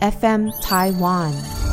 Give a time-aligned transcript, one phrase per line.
[0.00, 1.67] FM Taiwan。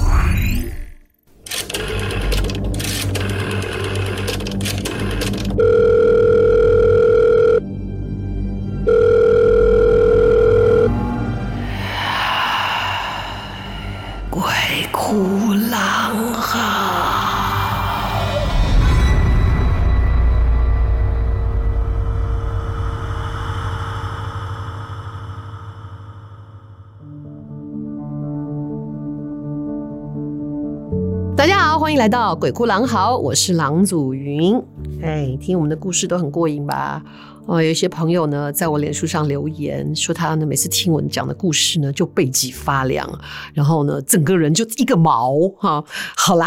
[31.96, 34.62] 迎来到《鬼哭狼嚎》，我是郎祖云。
[35.02, 37.02] 哎，听我们的故事都很过瘾吧？
[37.46, 43.10] 哦，有一些朋友呢，在我脸书上留言说，他呢每次听我讲的故事呢，就背脊发凉，
[43.54, 45.82] 然后呢，整个人就一个毛哈。
[46.18, 46.46] 好啦，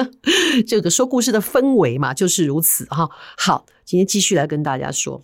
[0.66, 3.10] 这个说故事的氛围嘛，就是如此哈。
[3.36, 3.66] 好。
[3.86, 5.20] 今天继续来跟大家说，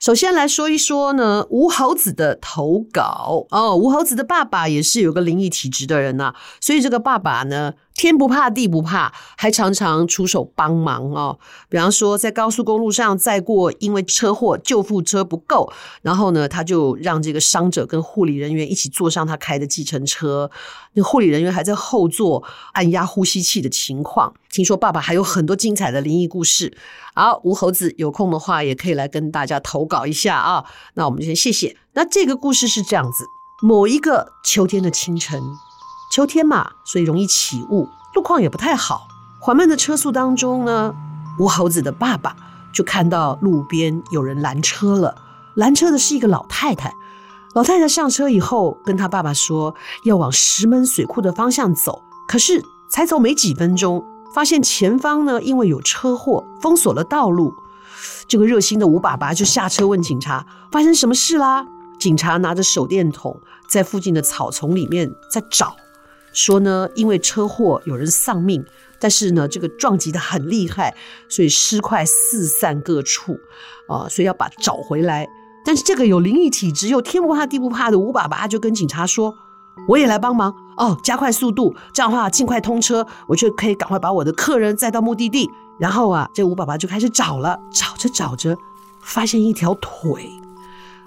[0.00, 3.76] 首先来说一说呢，吴猴子的投稿哦。
[3.76, 11.36] 吴猴子的爸爸也是有个灵异体质的人呐、所以这个爸爸呢，天不怕地不怕，还常常出手帮忙哦。
[11.68, 15.70] 比方说，在高速公路上载过因为车祸救护车不够，
[16.02, 20.48] 然后呢，他就让这个伤者跟护理人员一起坐上他开的计程车，
[20.92, 24.32] 那护理人员还在后座按压呼吸器的情况。
[24.52, 26.78] 听说爸爸还有很多精彩的灵异故事。
[27.14, 30.64] 好，吴猴子有空的话也可以来跟大家投稿一下啊。
[30.94, 31.76] 那我们先谢谢。
[31.94, 33.24] 那这个故事是这样子：
[33.60, 35.42] 某一个秋天的清晨，
[36.10, 39.06] 秋天嘛，所以容易起雾，路况也不太好。
[39.38, 40.94] 缓慢的车速当中呢，
[41.38, 42.34] 吴猴子的爸爸
[42.72, 45.14] 就看到路边有人拦车了。
[45.54, 46.94] 拦车的是一个老太太。
[47.54, 49.74] 老太太上车以后，跟他爸爸说
[50.04, 52.02] 要往石门水库的方向走。
[52.26, 54.04] 可是才走没几分钟。
[54.34, 57.54] 发现前方呢，因为有车祸封锁了道路，
[58.28, 61.66] 这个热心的吴爸爸就下车问警察发生什么事啦。
[61.98, 65.74] 警察拿着手电筒在附近的草丛里面在找，
[66.38, 68.64] 说呢，因为车祸有人丧命，
[69.00, 70.94] 但是呢，这个撞击得很厉害，
[71.28, 73.40] 所以尸块四散各处
[73.88, 75.28] 啊，所以要把找回来。
[75.64, 79.34] 但是这个有灵异体质又天不怕地不怕的吴爸爸就跟警察说。
[79.86, 85.48] 我也来帮忙哦，加快速度，这样的话尽快通车，我就可以赶快把我的客人载到目的地。
[85.78, 88.56] 然后啊，这吴爸爸就开始找了，找着找着，
[89.00, 90.28] 发现一条腿。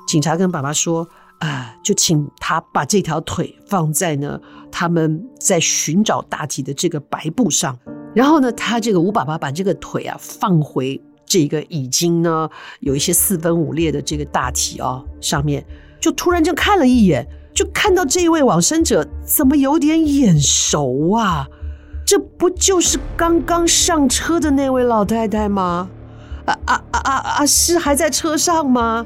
[0.07, 1.07] 警察跟爸爸说
[1.41, 4.39] ：“啊、就请他把这条腿放在呢
[4.71, 7.77] 他们在寻找大体的这个白布上。
[8.15, 15.65] 然后呢，他这个吴爸爸把这个腿啊放回这个已经呢有一些四分五裂的这个大体哦上面，
[15.99, 21.45] 就突然间看了一眼。”就看到这一位往生者怎么有点眼熟啊？
[22.05, 25.89] 这不就是刚刚上车的那位老太太吗？
[26.45, 27.45] 啊啊啊啊啊！
[27.45, 29.05] 是还在车上吗？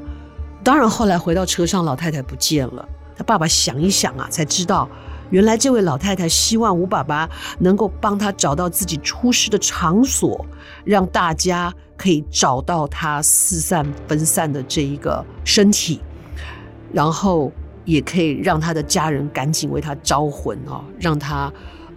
[0.66, 2.88] 当然，后来回到车上，老太太不见了。
[3.16, 4.88] 他爸爸想一想啊，才知道
[5.30, 10.44] 原来这位老太太希望吴爸爸能够帮他找到自己出事的场所，
[10.84, 16.00] 让大家可以找到他四散分散的这一个身体，
[16.92, 17.52] 然后。
[17.84, 21.48] 也可以让他的家人赶紧为他招魂哦，让他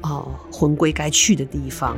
[0.02, 1.98] 哦魂归该去的地方。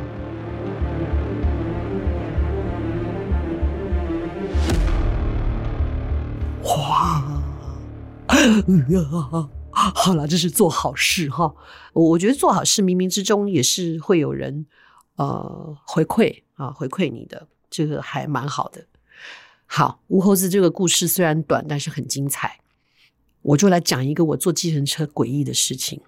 [9.71, 11.53] 好了，这是做好事哈。
[11.93, 14.65] 我觉得做好事冥冥之中也是会有人
[15.15, 18.85] 呃回馈啊，回馈你的，这个还蛮好的。
[19.65, 22.59] 好，吴猴子这个故事虽然短，但是很精彩。
[23.41, 26.01] 我就来讲一个我坐计程车诡异的事情。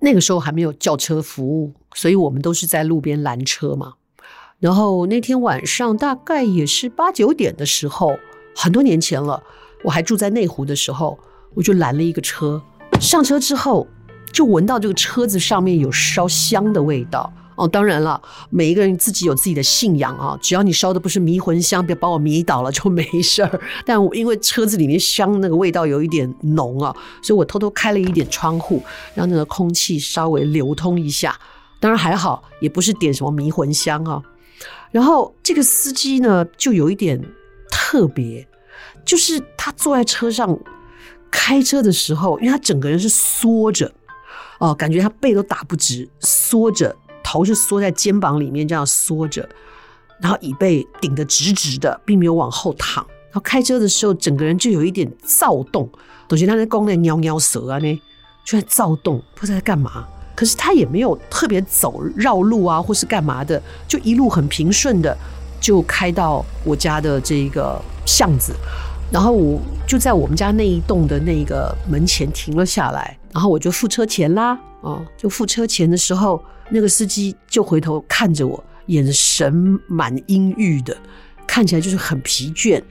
[0.00, 3.94] 那个时候还没有叫车服务，所以我们都是在路边拦车嘛。
[4.58, 8.18] 然后那天晚上大概也是八九点的时候，
[8.54, 9.42] 很多年前了，
[9.84, 11.18] 我还住在内湖的时候，
[11.56, 12.62] 我就拦了一个车。
[13.00, 13.88] 上车之后，
[14.30, 17.32] 就闻到这个车子上面有烧香的味道。
[17.56, 18.20] 哦，当然了，
[18.50, 23.60] 每一个人自己有自己的信仰啊，只要你烧的不是迷魂香，别把我迷倒了就没事儿。
[23.86, 28.82] 但我因为车子里面香那个味道有一点浓啊，所以我偷偷开了一点窗户，
[29.14, 31.34] 让那个空气稍微流通一下。
[31.80, 34.22] 当然还好，也不是点什么迷魂香啊。
[34.90, 37.18] 然后这个司机呢，就有一点
[37.70, 38.46] 特别，
[39.06, 40.58] 就是他坐在车上。
[41.38, 43.92] 开车的时候，因为他整个人是缩着，
[44.58, 49.46] 哦，感觉他背都打不直，缩着，头是缩在肩膀里面这样缩着，
[50.18, 53.06] 然后椅背顶得直直的，并没有往后躺。
[53.26, 55.86] 然后开车的时候，整个人就有一点躁动，
[56.26, 58.02] 董觉他在宫内喵喵舌啊呢，
[58.42, 60.06] 就在躁动，不知道在干嘛。
[60.34, 65.16] 可是他也没有特别走绕路啊，或是干嘛的，就一路很平顺的
[65.60, 68.54] 就开到我家的这个巷子，
[69.12, 80.96] 然后我就在我们家那一栋的那个门前停了下来，然后我就付车钱啦，哦，就付车钱的时候，那个司机就回头看着我，眼神蛮阴郁的，
[81.46, 82.82] 看起来就是很疲倦，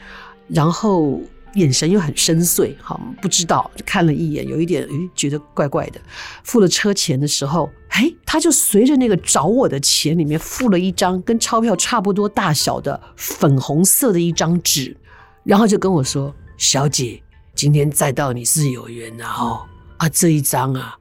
[0.47, 1.19] 然后。
[1.55, 6.01] 眼神又很深邃，好，不知道看了一眼，有一点诶，觉得怪怪的。
[6.43, 14.97] 付了车钱的时候，哎，他就随着那个找我的钱里面付了一张跟钞票差不多大小的粉红色的一张纸，
[15.45, 17.21] 然后就跟我说：“小姐，
[17.53, 19.61] 今天再到你是有缘的哦，
[19.97, 20.97] 啊，这一张啊，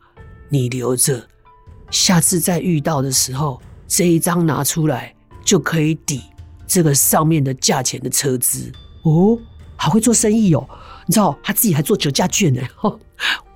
[0.49, 1.27] 你留着，
[1.91, 5.15] 下次再遇到的时候，这一张拿出来
[5.45, 6.23] 就可以抵
[6.67, 8.71] 这个上面的价钱的车资
[9.03, 9.39] 哦。”
[9.77, 10.67] 好会做生意哦，
[11.07, 12.63] 你知道他自己还做折价券呢。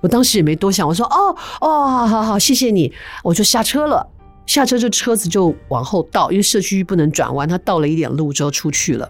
[0.01, 2.93] 我当时也没多想，我说哦哦，好好好，谢谢你，
[3.23, 4.05] 我就下车了。
[4.45, 9.09] 下车，这车子就往后倒，因为社区不能转弯，他倒了一点路之后出去了。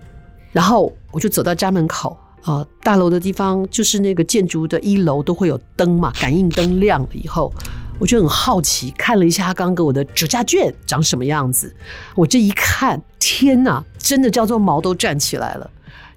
[0.51, 7.53] 然后我就走到家门口啊、大楼的地方就是那个建筑的一楼都会有灯嘛，感应灯亮了以后，
[7.99, 11.75] 我就很好奇看了一下他刚刚给我的折价券长什么样子。
[12.15, 15.69] 我这一看，天哪，真的叫做毛都站起来了。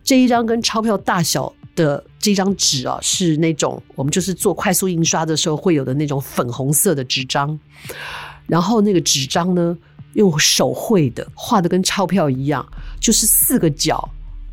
[0.04, 7.58] 这一张跟钞票大小的这张纸啊，是那种我们就是做快速印刷的时候会有的那种粉红色的纸张，
[8.46, 9.76] 然后那个纸张呢，
[10.14, 12.66] 用手绘的，画的跟钞票一样，
[13.00, 14.08] 就是四个角，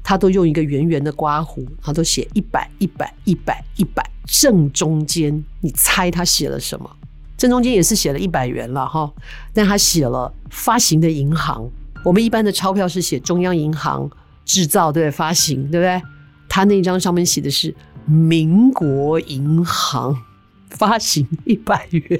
[0.10, 6.90] 他都用一个圆圆的刮胡，然后都写一百一百一百一百，正中间你猜他写了什么？
[7.38, 9.14] 正中间也是写了一百元了哈，
[9.54, 11.70] 但他写了发行的银行，
[12.04, 14.10] 我们一般的钞票是写中央银行。
[14.46, 16.02] 制造对，发行对不对？
[16.48, 17.76] 他那张上面写的是
[18.08, 20.18] 民国银行
[20.72, 22.20] 发行一百元。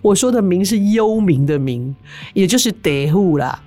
[0.00, 1.92] 我说的“民”是幽冥的“冥”，
[2.32, 3.62] 也就是地户啦，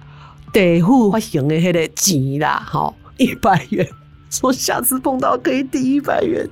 [0.51, 3.87] 地户发行的那个钱啦，好一百元。
[4.29, 6.49] 说下次碰到可以抵一百元，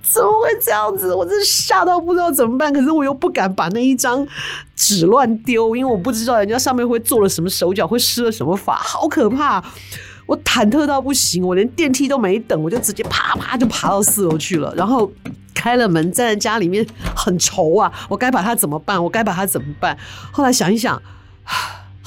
[0.00, 1.14] 怎么会这样子？
[1.14, 2.72] 我真吓到不知道怎么办。
[2.72, 4.26] 可是我又不敢把那一张
[4.74, 9.62] 纸乱丢，因为我不知道人家上面会做了什么手脚，会施了什么法，好可怕。
[10.24, 14.74] 我忐忑到不行，我连电梯都没等，我就直接啪啪就爬到四楼去了。
[14.74, 15.12] 然后
[15.54, 19.04] 开了门，站在家里面很愁啊，我该把它怎么办？
[19.04, 19.94] 我该把它怎么办？
[20.32, 21.02] 后来想一想，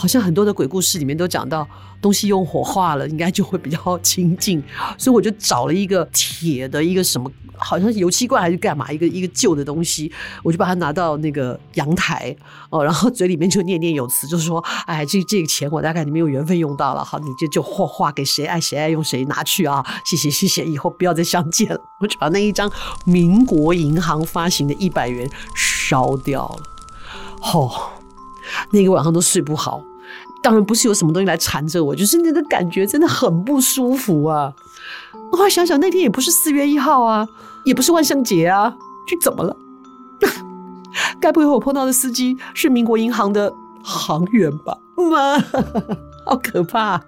[0.01, 1.68] 好像很多的鬼故事里面都讲到，
[2.01, 4.63] 东西用火化了，应该就会比较清净。
[4.98, 7.31] 所以我就找了一个铁的一个什么。
[7.63, 8.92] 好像是油漆罐还是干嘛？
[8.92, 10.12] 一个一个旧的东西，
[10.42, 12.36] 我就把它拿到那个阳台
[12.71, 14.57] 哦，然后嘴里面就念念有词，就说，
[14.88, 21.80] 哎，这 这个钱我大概你没有缘分用到了，好，你就就画画给谁爱谁爱用谁拿去啊，谢谢谢谢，以后不要再相见了。
[22.00, 22.68] 我就把那一张
[23.06, 26.63] 民国银行发行的一百元烧掉了。
[27.54, 27.71] 哦，
[28.71, 29.83] 那个晚上都睡不好，
[30.43, 34.53] 当然不是有什么东西来缠着我，就是那个感觉真的很不舒服啊。
[35.31, 37.27] 我后来想想，那天也不是四月一号啊。
[37.63, 38.75] 也不是万圣节啊，
[39.07, 39.55] 就怎么了？
[41.21, 44.75] 该不会我碰到的司机是民国银行的行员吧？
[44.97, 45.37] 妈，
[46.25, 46.99] 好可怕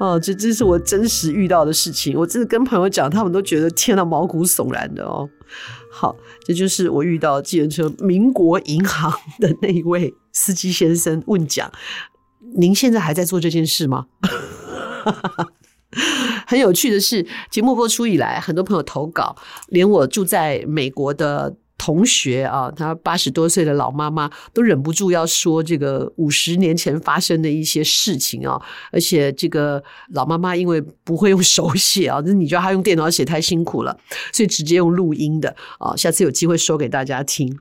[0.00, 0.18] 哦！
[0.18, 5.28] 这这是我真实遇到的事情，我真的跟朋友讲，他们都觉得天哪，毛骨悚然的哦。
[5.92, 6.16] 好，
[6.46, 11.70] 这就是我遇到计程车民国银行的那一位司机先生问讲：
[12.56, 14.06] 您现在还在做这件事吗？
[16.46, 19.36] 很有趣的是，节目播出以来，很多朋友投稿，
[19.68, 28.60] 连我住在美国的同学啊，他八十多岁的老妈妈都忍不住要说这个五十年前发生的一些事情啊。
[28.92, 33.98] 而且这个老妈妈因为不会用手写啊，那你觉得她用电脑写太辛苦了，
[34.32, 35.96] 所以直接用录音的啊。
[35.96, 37.58] 下次有机会说给大家听。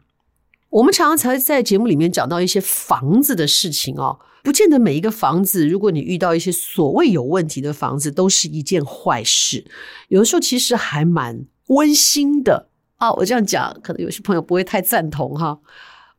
[0.69, 4.19] 我们常常才在节目里面讲到一些房子的事情哦。
[4.43, 9.65] 不见得每一个房子，如果你遇到一些所谓有问题的房子，都是一件坏事。
[10.07, 13.11] 有的时候其实还蛮温馨的啊。
[13.13, 15.59] 我这样讲，可能有些朋友不会太赞同哈。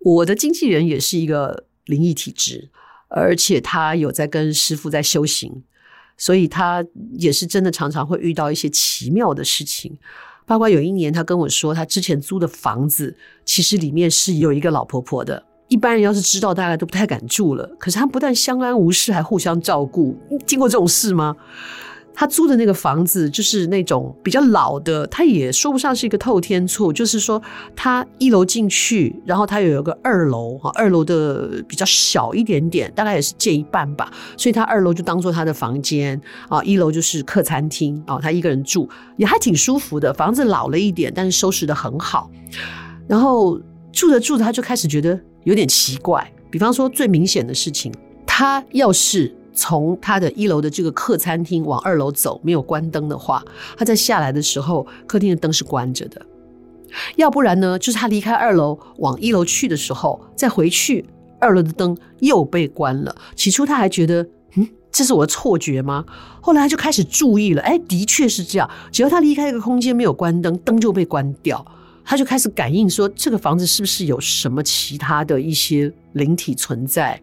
[0.00, 2.70] 我的经纪人也是一个灵异体质，
[3.08, 5.62] 而且他有在跟师傅在修行，
[6.16, 9.98] 所以他也是真的常常会遇到一些奇妙的事情。
[10.46, 15.46] 包括有一年，他跟我说，他之前租的房子其实里面是有一个老婆婆的。
[15.70, 17.66] 一般人要是知道，大概都不太敢住了。
[17.78, 20.14] 可是他不但相安无事，还互相照顾。
[20.46, 21.34] 经过这种事吗？
[22.12, 27.40] 他租的那个房子就是那种比较老的，他也说不上是一个透天厝，就是说
[27.74, 38.86] 他一楼进去，然后他有一个二楼哈，二楼的比较小一点点，大概也是借一半吧，所以他二楼就当做他的房间啊，一楼就是客餐厅啊，他一个人住
[39.16, 42.28] 也还挺舒服的，房子老了一点，但是收拾得很好，
[43.06, 43.58] 然后
[43.92, 47.92] 住着住着他就开始觉得有点奇怪，比方说最明显的事情，
[48.26, 49.36] 他要是。
[49.52, 53.44] 从他的一楼的这个客餐厅往二楼走，没有关灯的话，
[53.76, 56.24] 他在下来的时候，客厅的灯是关着的。
[57.16, 61.04] 要不然呢，就是他离开二楼往一楼去的时候，再回去，
[61.40, 63.14] 二楼的灯又被关了。
[63.34, 66.06] 起初他还觉得，嗯，这是我的错觉吗？
[66.40, 68.70] 后来他就开始注意了，哎，的确是这样。
[68.90, 71.62] 只要他离开一个空间没有关灯，灯就被关掉。
[72.10, 77.22] 他就开始感应说，这个房子是不是有什么其他的一些灵体存在？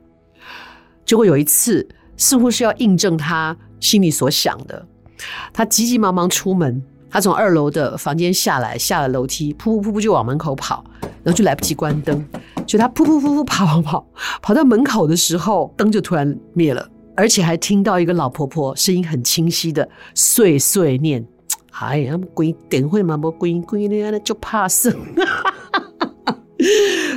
[1.05, 1.85] 结果有一次。
[2.19, 4.83] 似乎是要印证他心里所想的，
[5.53, 10.83] 他急急忙忙出门，他从二楼的房间下来，下了楼梯，噗噗噗就往门口跑，
[11.23, 12.25] 然后就来不及关灯，
[12.65, 14.07] 就他噗噗噗噗跑跑跑，
[14.41, 21.23] 跑到门口的时候，灯就突然灭了，而且还听到一个老婆婆声音很清晰的碎碎念
[21.79, 24.95] ：“哎呀，鬼点会嘛不鬼鬼呢，就怕死。”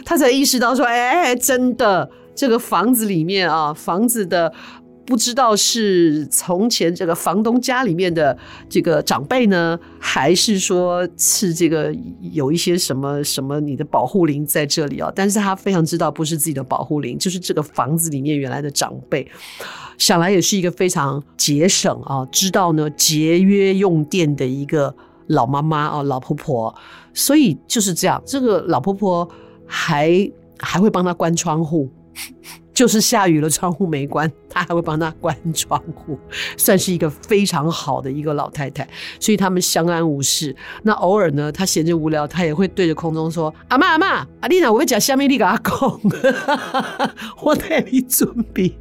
[0.05, 4.53] 他才意识到说：“哎，真的，这个房子里面啊，房子的。”
[5.11, 8.39] 不知道是从前这个房东家里面的
[8.69, 15.11] 这个长辈呢，还是说是这个有一些什么什么你的保护灵在这里啊？
[15.13, 19.29] 但是他非常知道不是自己的保护灵，就是这个房子里面原来的长辈，
[19.99, 24.95] 想来也是一个非常节省啊，知道呢节约用电的一个
[25.27, 26.73] 老妈妈啊，老婆婆。
[27.13, 29.29] 所以就是这样，这个老婆婆
[29.67, 31.91] 还还会帮他关窗户。
[32.81, 36.19] 就是下雨了，窗户没关，他还会帮他关窗户，
[36.57, 38.89] 算是一个非常好的一个老太太。
[39.21, 40.57] 所以他们相安无事。
[40.83, 46.01] 那偶尔呢，他闲着无聊，他也会对着空中说：“阿妈阿妈，阿丽娜，我会讲下面，你给阿公，
[47.43, 48.75] 我带你准备。”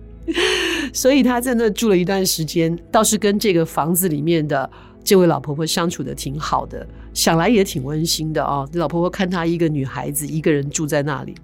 [0.94, 4.72] 所以他在那住了一段时间，倒是跟这个房子里面的
[5.04, 8.70] 这位老婆婆相处得挺好的，想来也挺温馨的啊、哦。
[8.76, 11.36] 老婆婆看她一个女孩子一个人住在那里，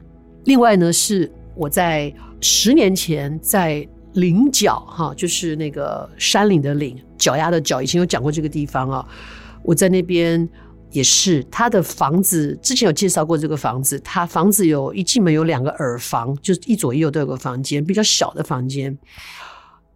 [0.45, 1.29] 另外呢是。
[1.57, 2.13] 我在
[2.47, 9.03] 十年前在岭角哈，就是那个山岭的岭，脚丫的脚，以前有讲过这个地方啊。
[9.63, 10.47] 我在那边
[10.91, 18.95] 也是，他的房子之前有介绍过这个房子，他房子有一进门有两个耳房，就是一左一右都有个房间，比较小的房间。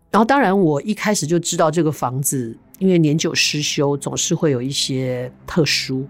[0.09, 6.03] 然后当然我一开始就知道这个房子，因为年久失修，总是会有一些特殊，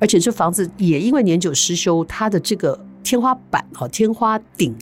[0.00, 2.84] 而且这房子也因为年久失修，它的这个。
[3.04, 4.76] 天花板哦，天花顶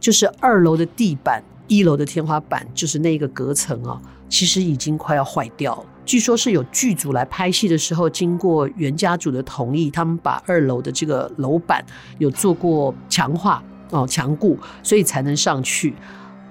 [0.00, 5.84] 就是二楼的地板，一楼的天花板就是那个隔层啊，其实已经快要坏掉了。
[6.04, 11.84] 据说是有剧组来拍戏的时候，经过原家主的同意，他们把二楼的这个楼板
[12.18, 15.94] 有做过强化哦，强固，所以才能上去。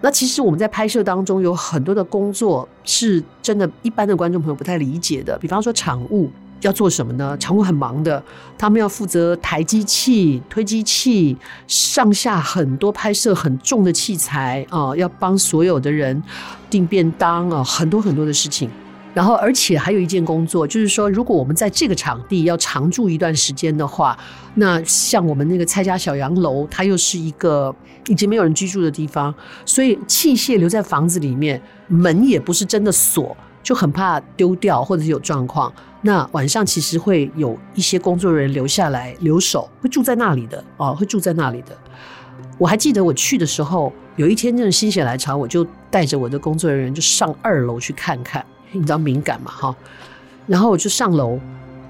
[0.01, 6.29] 那其实我们在拍摄当中有很多的工作是真的，一般的观众朋友不太理解的，比方说场务。
[6.61, 7.37] 要做什么呢？
[7.37, 8.21] 常务很忙的，
[8.57, 11.37] 他们要负责抬机器、推机器，
[11.67, 16.21] 上下很多拍摄很重的器材啊、要帮所有的人
[16.69, 18.69] 订便当啊、很多很多的事情。
[19.13, 24.15] 然后，而且还有一件工作，就是说，如果我们在这个场地要常住一段时间的话，
[24.55, 27.75] 那像我们那个蔡家小洋楼，它又是一个
[28.07, 29.33] 已经没有人居住的地方，
[29.65, 33.35] 所以器械留在房子里面，门也不是真的锁。
[33.67, 35.69] 就很怕丢掉或者是有状况，
[36.01, 41.77] 那晚上其实会有一些工作人员留下来留守，会住在那里的哦，会住在那里的。
[42.57, 49.75] 我还记得我去的时候，有一天真的心血来潮，我就带着我的工作人员就上二楼去看看，你知道敏感嘛哈？
[50.45, 51.37] 然后我就上楼，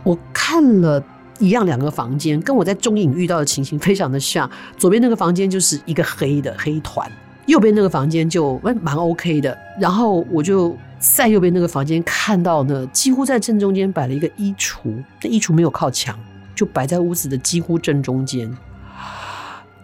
[0.01, 0.99] 我看了
[1.37, 4.49] 一样两个房间，跟我在中影遇到的情形非常的像。
[4.79, 7.07] 左边那个房间就是一个黑的黑团，
[7.45, 10.75] 右边那个房间就蛮 OK 的，然后我就。
[11.15, 16.17] 在右边那个房间看到呢，几乎在正中间摆了一个衣橱，那衣橱没有靠墙，
[16.53, 18.55] 就摆在屋子的几乎正中间。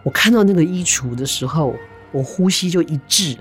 [0.02, 1.74] 我看到那个衣橱的时候，
[2.12, 3.36] 我呼吸就一滞，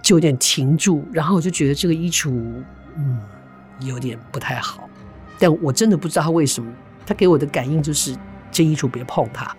[0.00, 2.30] 就有点停住，然后我就觉得这个衣橱，
[2.96, 3.18] 嗯，
[3.80, 4.88] 有点不太好。
[5.38, 6.72] 但我真的不知道他为什么，
[7.04, 8.16] 他给我的感应就是
[8.50, 9.54] 这衣橱别碰它。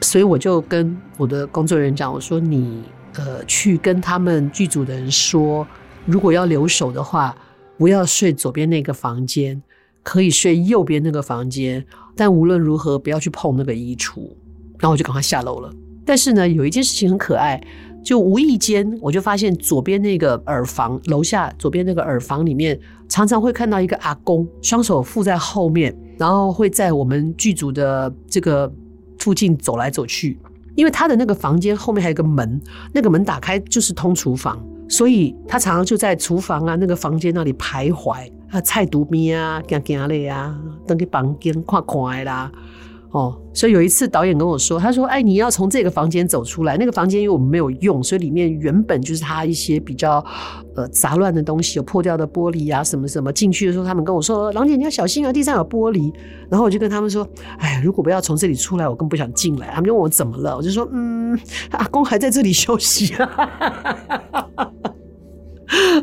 [0.00, 2.84] 所以我就跟我的工作人员讲，我说你
[3.16, 5.66] 呃去跟他们剧组的人说。
[6.04, 7.34] 如果要留守的话，
[7.78, 9.62] 不要睡左边那个房间，
[10.02, 11.84] 可以睡右边那个房间。
[12.14, 14.20] 但无论如何，不要去碰那个衣橱。
[14.78, 15.72] 然后我就赶快下楼了。
[16.04, 17.62] 但是呢，有一件事情很可爱，
[18.04, 22.78] 就无意间我就发现左边那个耳房楼下左边那个耳房里面，
[23.08, 28.70] 常常会看到一个阿公，双手负在后面，然后会在我们剧组的这个
[29.18, 30.36] 附近走来走去。
[30.74, 32.60] 因为他的那个房间后面还有个门，
[32.92, 34.60] 那个门打开就是通厨房，
[34.92, 40.54] 所以他常常就在厨房啊那个房间那里徘徊啊，菜独咪啊，行行嘞啊，
[40.86, 42.52] 等去房间看看啦。
[43.12, 46.78] 哦，所以有一次导演跟我说，他说：“哎，你要从这个房间走出来。
[46.78, 50.24] 那个房间因为我们没有用，所以里面原本就是他一些比较
[50.74, 53.30] 呃杂乱的东西，有破掉的玻璃啊，什么什么。
[53.30, 56.10] 进去的时候，他们跟我说：‘郎姐，你要小心啊，地上有玻璃。’
[56.48, 57.28] 然后我就跟他们说
[57.60, 61.38] ：‘哎，如果不要从这里出来，我更不想进来。’他们就问我怎么了，我就说：‘嗯，
[61.72, 63.30] 阿公还在这里休息啊。’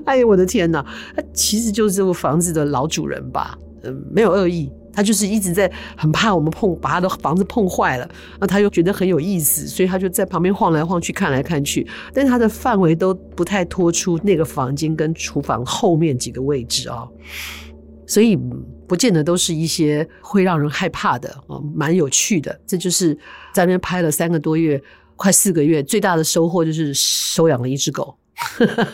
[0.05, 0.85] 哎呦，我的天哪！
[1.15, 3.57] 他其实就是这个房子的老主人吧？
[3.81, 17.07] 嗯，没有恶意。”他就是一直在很怕我们碰把他的房子碰坏了，那他又觉得很有意思，所以他就在旁边晃来晃去看来看去，但是他的范围都不太拖出那个房间跟厨房后面几个位置啊，
[18.05, 18.37] 所以
[18.85, 22.59] 不见得都是一些会让人害怕的啊，蛮有趣的。
[22.67, 23.15] 这就是
[23.53, 24.83] 在那边拍了三个多月，
[25.15, 28.17] 快四个月，最大的收获就是收养了一只狗。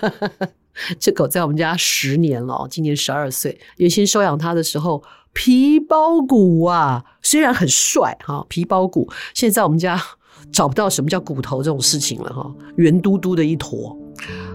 [1.00, 3.60] 这狗在我们家十年了，今年十二岁。
[3.78, 5.02] 原先收养它的时候。
[5.36, 10.02] 皮包骨啊，虽然很帅哈，皮包骨，现在在我们家
[10.52, 13.96] 找不到什么叫骨头这种事情了哈，圆嘟嘟的一坨。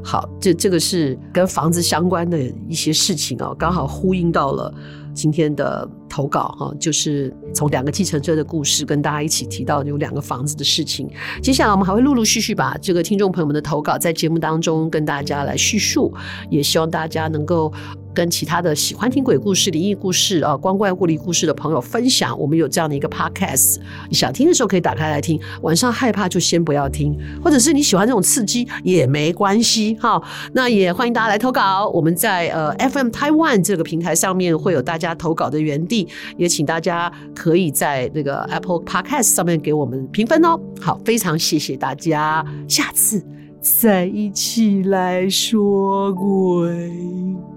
[0.02, 4.72] 好，这这个是跟房子相关的一些事情啊，刚好呼应到了
[5.12, 11.06] 今天的投稿哈，就是从两个计程车的故事跟大家一起提到有两个房子的事情。
[11.42, 16.10] 接下来我们还会陆陆续续把这个听众朋友们的投稿在节目当中跟大家来叙述，
[16.49, 17.70] 也希望大家能够。
[18.14, 25.40] 跟其他的喜欢听鬼故事、灵异故事啊、光怪陆离故事的朋友分享，我们有这样的一个 podcast，你想听的时候可以打开来听。
[25.62, 30.22] 晚上害怕就先不要听，或者是你喜欢这种刺激也没关系哈。
[30.52, 40.58] 那也欢迎大家来投稿，我们在呃 FM Taiwan 这个平台上面会有大家投稿的园地，也请大家可以在那个 Apple Podcast 上面给我们评分哦。
[40.80, 43.24] 好，非常谢谢大家，下次
[43.60, 47.50] 再一起来说鬼。